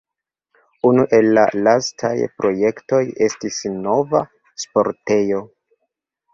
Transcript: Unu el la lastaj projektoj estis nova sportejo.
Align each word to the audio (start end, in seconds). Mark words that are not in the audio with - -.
Unu 0.89 1.03
el 1.17 1.29
la 1.39 1.43
lastaj 1.67 2.15
projektoj 2.41 3.03
estis 3.29 3.61
nova 3.85 4.25
sportejo. 4.67 5.47